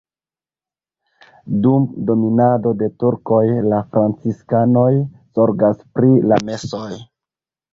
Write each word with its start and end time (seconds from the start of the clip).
Dum 1.65 1.83
dominado 2.09 2.73
de 2.79 2.89
turkoj 3.03 3.43
la 3.73 3.83
franciskanoj 3.93 4.89
zorgas 5.41 5.87
pri 5.99 6.11
la 6.33 6.41
mesoj. 6.51 6.87